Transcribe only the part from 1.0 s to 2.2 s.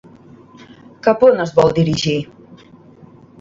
Cap on es vol dirigir?